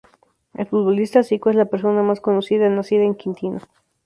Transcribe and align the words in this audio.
El 0.55 0.65
futbolista 0.65 1.21
Zico 1.21 1.51
es 1.51 1.55
la 1.55 1.65
persona 1.65 2.01
más 2.01 2.21
conocida 2.21 2.67
nacida 2.69 3.03
en 3.03 3.13
Quintino. 3.13 3.59